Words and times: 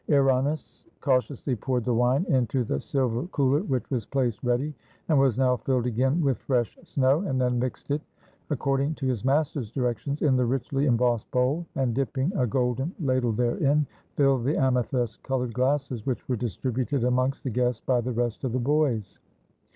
Earinos 0.09 0.87
cautiously 0.99 1.55
poured 1.55 1.83
the 1.85 1.93
wine 1.93 2.25
into 2.27 2.63
the 2.63 2.79
silver 2.79 3.27
cooler, 3.27 3.59
which 3.61 3.87
was 3.91 4.03
placed 4.03 4.43
ready, 4.43 4.73
and 5.07 5.19
was 5.19 5.37
now 5.37 5.55
filled 5.57 5.85
again 5.85 6.23
with 6.23 6.39
fresh 6.39 6.75
snow, 6.83 7.19
and 7.21 7.39
then 7.39 7.59
mixed 7.59 7.91
it, 7.91 8.01
according 8.49 8.95
to 8.95 9.05
his 9.05 9.23
master's 9.23 9.69
directions, 9.69 10.23
in 10.23 10.35
the 10.35 10.43
richly 10.43 10.87
embossed 10.87 11.29
bowl, 11.29 11.67
and 11.75 11.93
dipping 11.93 12.33
a 12.35 12.47
golden 12.47 12.95
ladle 12.99 13.31
therein, 13.31 13.85
filled 14.15 14.43
the 14.43 14.57
amethyst 14.57 15.21
colored 15.21 15.53
glasses, 15.53 16.03
which 16.03 16.27
were 16.27 16.35
distrib 16.35 16.77
uted 16.83 17.07
amongst 17.07 17.43
the 17.43 17.51
guests 17.51 17.81
by 17.85 18.01
the 18.01 18.11
rest 18.11 18.43
of 18.43 18.53
the 18.53 18.59
boys. 18.59 19.19